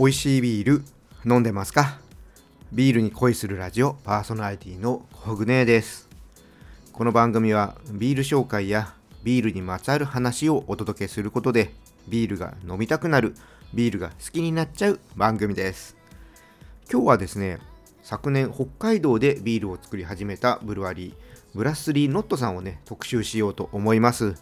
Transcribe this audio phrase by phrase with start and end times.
[0.00, 0.82] 美味しいビール
[1.30, 1.98] 飲んでますか？
[2.72, 6.08] ビールに恋するラジオパーソナリティのコグネです。
[6.90, 8.94] この番組はビール紹介や
[9.24, 11.74] ビールにまつわる話をお届けすることで
[12.08, 13.34] ビールが飲みたくなる
[13.74, 15.98] ビールが好きになっちゃう番組です。
[16.90, 17.58] 今日はですね
[18.02, 21.14] 昨年北海道でビールを作り始めたブルワリー
[21.54, 24.34] ブラスリーノットさんをね特集しようと思います。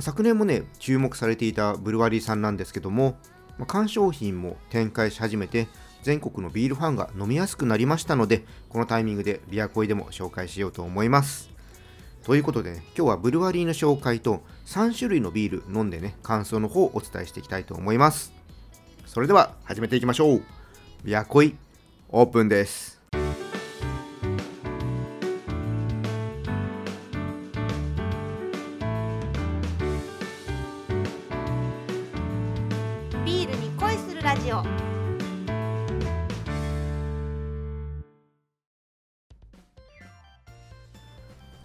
[0.00, 3.18] 昨年もね注目されていたブルワリーさんなんですけども
[3.58, 5.68] ま缶商品も展開し始めて
[6.02, 11.50] 全国のビールファンが飲みやすくなりましたのでこのタイミングでビアコイでも紹介しようと思います。
[12.22, 18.32] ということでね今日はブルワリーの紹介と3種類のビール飲んでね感想の方をお伝えしていきたいと思います。
[19.06, 20.42] それでは始めていきましょう。
[21.04, 21.56] ビアコイ
[22.10, 22.97] オープンです。
[34.48, 34.64] ジオ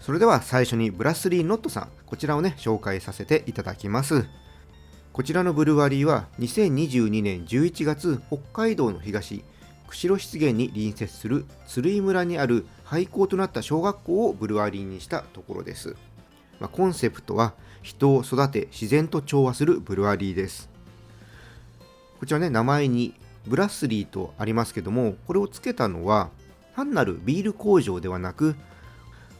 [0.00, 4.26] それでは最初にブラスリーノットさんこちらをね紹介させていただきます。
[5.14, 9.44] こちらのブルワリーは2022年11月北海道の東
[9.86, 15.96] 釧路湿原に隣接する鶴居村にある廃校となった小学校をブルワリーにしたところです、
[16.58, 20.73] まあ、コンセプトは人を育て自然と調和するブルワリーです。
[22.24, 23.12] こちらね名前に
[23.46, 26.30] ブラスリーとありますけどもこれをつけたのは
[26.74, 28.56] 単なるビール工場ではなく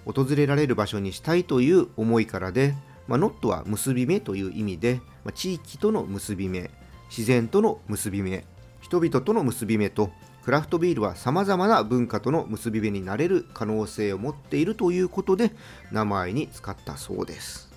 [0.04, 2.74] 訪れられる場所にしたいという思いからで、
[3.08, 6.70] まあ、ノットは結び目という意味で、まあ、地域との結び目
[7.08, 8.44] 自然との結び目
[8.82, 10.10] 人々との結び目と
[10.44, 15.52] クラフトビールはさまざまな文化との結び目になれる可能性を持っているということで
[15.90, 17.72] 名前に使ったそうです、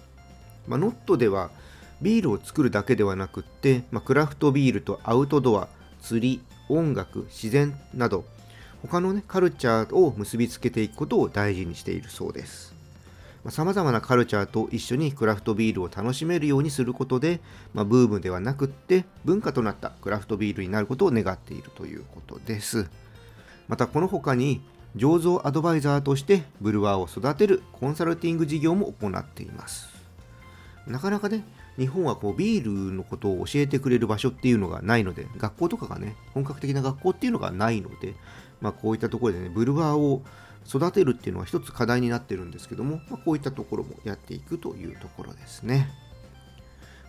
[0.68, 1.50] まあ、ノットでは
[2.02, 5.68] ビールを作るだけではなくって、まあ、クラフトビールとアウトドア
[6.02, 8.26] 釣り音楽自然など
[8.82, 12.76] 他のねカルチャーを結びつけていくことを大事にしているそうです。
[13.50, 17.40] さまざ、まなカルチャーと一緒にクラフトビールを楽しめるようにすることで、
[17.74, 22.90] まあ、ブームではなくって文化となったクラフトビールになることを願っているということです。
[23.70, 24.62] またこの他に
[24.98, 29.88] 醸造アドバイザーとしてブルワーを育てるコンサルティング事業も行っています。
[30.86, 31.46] なかなかね
[31.78, 38.16] 日本はこうビールのことを教えてくれる場所っていうのがないので学校とかがね本格的な学校っていうのがないので、
[38.62, 40.24] まあ、こういったところでねブルワーを
[40.68, 45.90] 育てるっていうのは一つ課題になってるんですけども、まあ、こういったところもやっていくというところですね。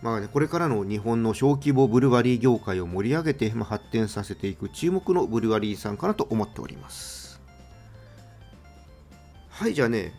[0.01, 7.41] まあね、これからの日本の小規模ブルワリー業界を盛り上げて、まあ、発展させていく注目のブルワリーさんかなと思っております。
[9.49, 10.13] はい、じゃあね、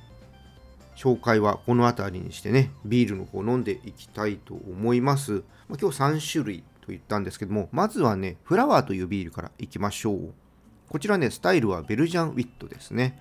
[1.01, 5.45] 紹介はこの辺りにしてね、ビールの方飲んでいきたいと思います。
[5.67, 10.35] まあ、今日3種類と言ったんですけども、まずはね、フラワーというビールからいきましょう。
[10.91, 13.19] こちらね、スタイルはベルジャンウィットですね。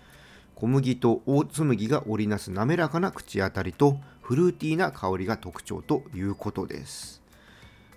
[0.56, 7.22] 小麦と大麦が織りなす滑らかな口当たりとフルーティーな香りが特徴ということです。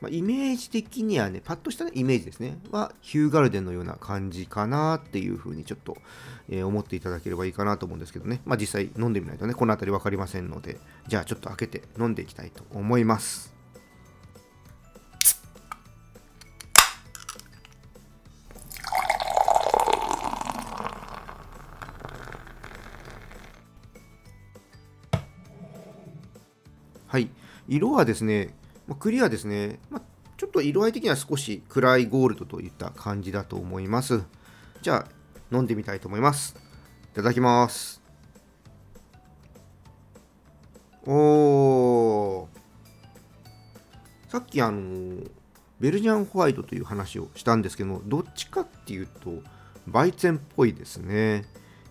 [0.02, 5.96] まあ、イメージ的にはね、パッとした、ね、イメージですね、はヒューガルデンのような感じかなっていうふうにちょっと、
[6.48, 13.54] えー思っていただければいいかなと思うんですけどね、まあ、実際飲んでみないとね、この辺り分かりませんので、じゃあちょっと開けて飲んでいきたいと思います。
[27.06, 27.28] はい、
[27.68, 28.54] 色はですね、
[28.88, 29.78] まあクリアですね、
[30.42, 34.24] ちょっと色合い的には少し暗いゴールドといった感じだと思います。
[34.82, 36.56] じゃあ、飲んでみたいと思います。
[37.12, 38.02] いただきます。
[41.06, 45.22] おー、さっきあの、
[45.78, 49.44] ベルジャンホワイトという話をしたんですけども、どっちかっていうと、
[49.86, 51.44] バイツェンっぽいですね。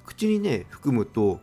[0.06, 1.39] 口にね、含むと、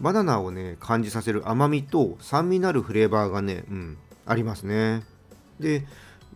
[0.00, 5.02] バナナをね感じさせる甘みと酸味のあるフレーバーがね、うん、ありますね
[5.58, 5.84] で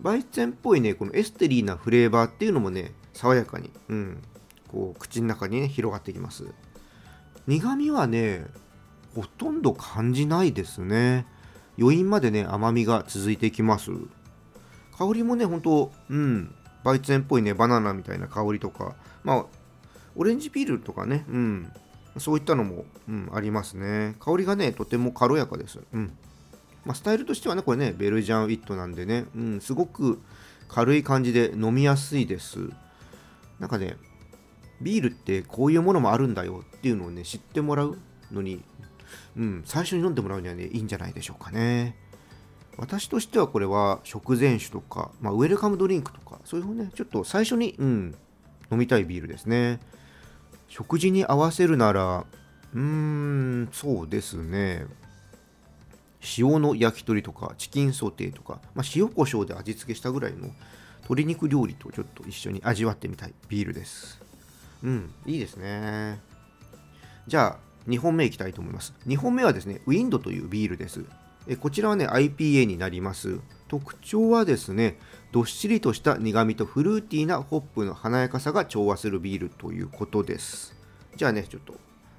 [0.01, 4.23] バイツェンっぽいねこのエステリーなフレーバーっていうのもね爽やかに、うん、
[4.69, 6.47] こう口の中にね広がってきます
[7.47, 8.47] 苦味はね
[9.15, 11.27] ほとんど感じないですね
[11.79, 13.91] 余韻までね甘みが続いていきます
[14.97, 16.55] 香りもねほんとうん
[16.85, 19.47] バイツェンっぽいねバナナみたいな香りとかまあ
[20.17, 21.73] オレンジピールとかねうん
[22.19, 24.17] そういったのも、うん、ありますね。
[24.21, 25.81] 香りがね、とても軽やかです。
[25.93, 26.17] うん。
[26.85, 30.21] まあ、スタイルとしてはね、これね、ベルジャンウィットなんでね、うん、すごく
[30.69, 32.71] 軽い感じで飲みやすいです。
[33.61, 33.97] なんかね、
[34.81, 37.99] ビールってこういうものもあるんだよっていうのをね、知ってもらう
[38.33, 38.63] のに、
[39.37, 41.97] うん、最初に飲んでもらうにはね、いいんじゃないでしょうかね。
[42.79, 48.15] 私としてはこれは食前酒とか、まあ、ウェルカムドリンクとかそういうねちょっと最初に、うん、
[48.71, 49.81] 飲みたいビールですね
[50.69, 52.25] 食事に合わせるなら
[52.75, 54.87] うーんそうですね
[56.39, 60.51] 塩の焼き鳥とかチキンソテーとか、まあ、塩コショウで味付けしたぐらいの
[61.03, 63.35] 鶏肉料理とちょっと一緒に味わってみたい。
[63.49, 64.21] ビールです。
[64.83, 66.21] うんいいですね。
[67.27, 68.95] じゃあ2本目いきたいと思います。
[69.07, 71.05] 2本目はですねウィンドというビールです。
[71.49, 73.41] えこちらはね IPA になります。
[73.69, 74.99] 特徴はですね
[75.33, 80.75] どっしりとした苦みとフルーティーなホップの華やかさが調和するビールということです。
[81.17, 81.75] じゃあねちょっと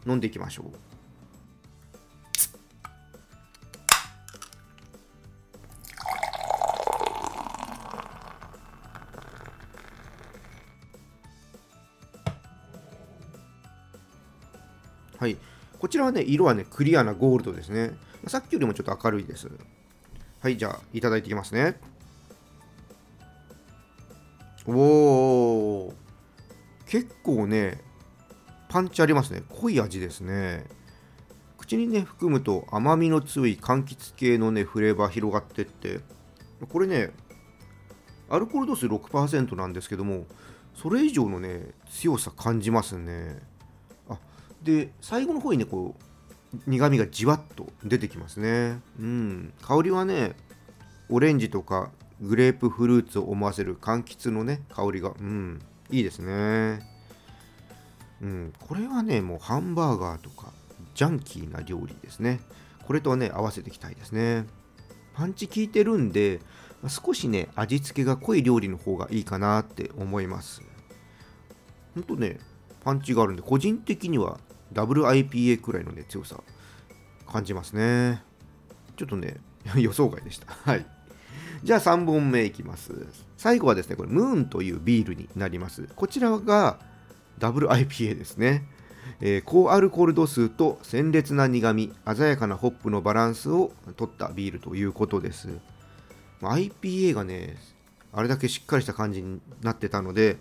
[0.06, 0.93] 飲んでいきましょう。
[15.24, 15.38] はい。
[15.80, 17.94] こちらはね色はねクリアなゴールドですね。
[18.28, 19.50] さっきよりもちょっと明るいです。
[20.42, 21.80] はいじゃあいただいていきますね。
[24.68, 25.94] おお
[26.88, 27.80] 結構ね
[28.68, 29.44] パンチありますね。
[29.48, 30.66] 濃い味ですね。
[31.58, 36.02] 口にね含むと甘みの強い柑橘系のねフレーバー広がってって。
[36.68, 37.12] これね
[38.30, 40.26] アルコール度数6%なんですけども
[40.76, 43.53] それ以上のね強さ感じますね。
[44.64, 48.80] で最後の方にねこう苦みがじわっと出てきますね。
[49.00, 49.54] うん。
[49.62, 50.36] 香りはね
[51.10, 55.62] オレンジとかグレープフルーツを思わせる柑橘のね香りがうん。
[55.90, 56.80] いいですね。
[58.22, 58.54] うん。
[58.60, 60.54] これはねもうハンバーガーとか
[60.96, 62.40] ジャンキーな料理ですね。
[62.86, 64.46] これとはね合わせていきたいですね。
[65.14, 66.40] パンチ効いてるんで
[66.88, 70.62] 少しね味付けが濃い料理の方がいいかなって思います。
[71.96, 72.40] ほんとね
[72.84, 74.40] パンチがあるんで個人的には
[74.74, 76.42] ダブル IPA くらいのね強さ
[77.28, 78.22] 感じますね。
[78.96, 79.38] ちょっとね
[79.76, 80.48] 予想外でした。
[80.70, 80.86] はい。
[81.64, 83.08] じゃあ3本目いきます。
[83.38, 85.88] 最後はですねこれムーンというビールになります。
[85.96, 86.80] こちらが
[87.40, 88.68] ダブル IPA ですね。
[89.20, 95.50] えー、高アルコール度数と鮮烈な苦み鮮やかなホップのバランスを取ったビールということです。
[96.42, 97.58] IPA がね
[98.12, 100.38] あれだけしっかりした感じになってたので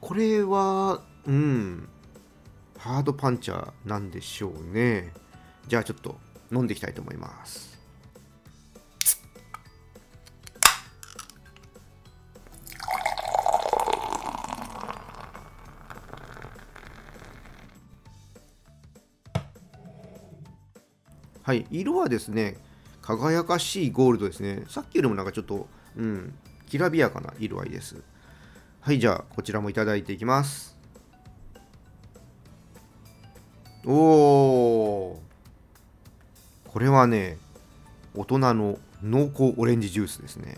[0.00, 1.88] これはうん。
[2.82, 5.12] ハードパンチャーなんでしょうね
[5.68, 6.16] じゃあちょっと
[6.50, 7.78] 飲んでいきたいと思います
[21.44, 22.56] はい、色はですね、
[23.00, 24.64] 輝かしいゴールドですね。
[24.68, 26.34] さっきよりもなんかちょっと、うん、
[26.68, 28.00] きらびやかな色合いです。
[28.80, 30.81] はい、じゃあ、こちらもいただいていきます。
[33.86, 35.16] おー、
[36.68, 37.38] これはね、
[38.14, 40.56] 大人の濃厚オレンジジュースですね。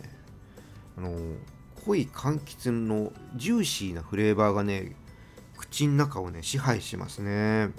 [0.97, 1.11] あの
[1.87, 4.95] 濃い柑橘のジューシーなフレーバーがね、
[5.57, 7.71] 口の中をね、支配しますね。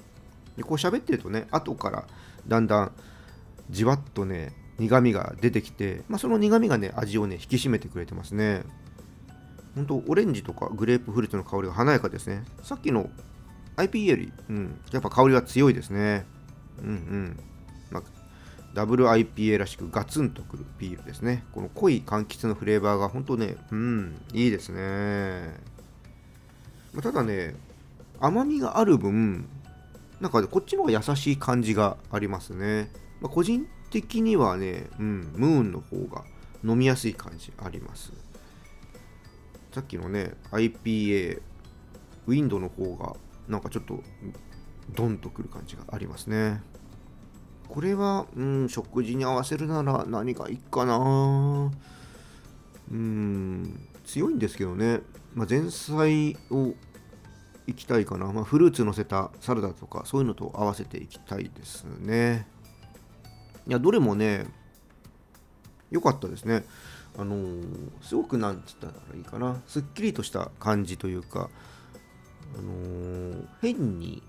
[0.57, 2.05] で、こう喋ってるとね、後から
[2.47, 2.91] だんだん
[3.69, 8.63] じわっとね苦みが出てきて、まあ、その苦みがね味をね引き締めてくれてますね
[9.75, 13.09] ほんとオレンジとかグレープフルーツの香りが華やかですねさっきの
[13.77, 16.25] IPA より、うん、やっぱ香りは強いですね
[16.79, 17.39] うんうん
[17.89, 18.03] まあ、
[18.73, 25.57] ダブル IPA らしくガツンとくるビールですねこの濃い柑橘のフレーバーが本当ねうんいいですね、
[26.93, 27.55] まあ、ただね
[28.19, 29.47] 甘みがある分
[30.19, 32.89] なんかこっちの方が優しい感じがありますね。
[33.21, 36.23] まあ、個人的にはね、うん、ムーンの方が
[36.63, 38.13] 飲みやすい感じあります。
[39.73, 41.41] さっきのね、IPA、
[42.27, 43.15] ウィンドの方が
[43.47, 44.01] なんかちょっと
[44.95, 46.61] ドンとくる感じがありますね。
[47.67, 51.71] これは、うん、食事に合わせるなら何がいいかな。
[52.91, 55.01] うん、強いんですけどね、
[55.33, 56.75] まあ、前菜を
[57.67, 62.47] いきたいかな、まあ、フルーツのせたサラダとかそういうのと合わせていきたいですね。
[63.67, 64.45] いやどれもね
[65.89, 66.63] 良かったですね。
[67.17, 69.61] あのー、すごくなんつったらいいかな。
[69.65, 71.49] すっきりとした感じというか
[72.57, 74.21] あのー、変に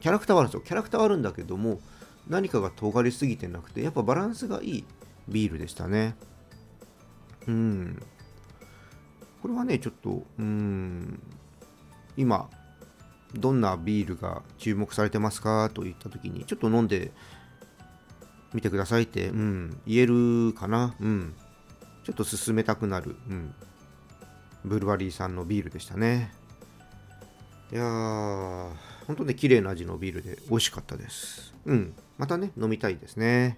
[0.00, 0.66] キャラクターはあるんですよ。
[0.66, 1.80] キャラクターはあるんだけども
[2.28, 4.84] 何かが尖りすぎてなくてやっぱバランスがいい
[5.28, 6.14] ビールでしたね。
[7.46, 8.02] うん。
[9.40, 11.20] これはねちょっとうん。
[12.16, 12.48] 今
[13.34, 17.12] どんなビールが注目されてますかといった時にちょっと飲んで
[18.52, 21.34] みてくださいって、うん、言えるかな、うん、
[22.04, 23.54] ちょっと進めたくなる、うん、
[24.64, 26.32] ブルワリーさんのビールでしたね。
[27.72, 28.68] いやー、
[29.06, 31.54] ほんね、綺麗な味のビールで美味しかったです。
[31.64, 31.94] うん。
[32.18, 33.56] またね、飲みたいですね。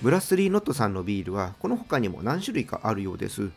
[0.00, 3.50] ブラスリーノットさんのビールはこの他にも何種類かあるようです。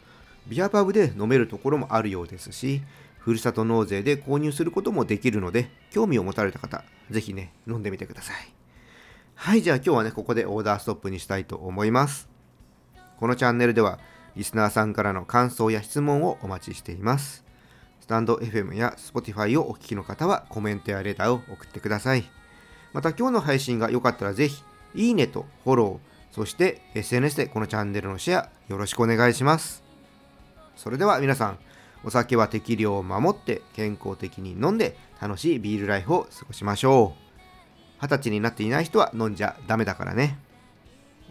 [0.47, 2.81] ビアバブで飲めるところもあるようですし、
[3.23, 8.53] ふるさと納税で購入することもできるので興味を持たれた方ぜひね飲んでみてください。
[9.35, 12.29] はいじゃあ今日はねここでオーダーストップにしたいと思います。
[13.17, 13.99] このチャンネルでは
[14.35, 17.45] リスナーさんからの感想や質問をお待ちしています。
[18.01, 22.29] スタンド FM や Spotify をお聞きの方はコメントやレターを送ってください。
[22.91, 24.61] また今日の配信が良かったらぜひ
[24.95, 29.83] いいねとフォローそして SNS でこのチャンネルのシェアよろしくお願いします。
[30.75, 31.59] それでは皆さん
[32.03, 37.23] お酒は適量を守って健康的に飲んで楽しいビールライフを過ごしましょう。
[38.01, 40.37] 二十歳になっていない人は飲んじゃダメだからね。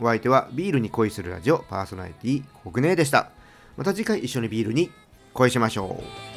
[0.01, 3.31] お相手はビールに恋するラジオパーソナリティ国グネでした。
[3.77, 4.91] また次回一緒にビールに
[5.35, 6.32] 恋しましょう。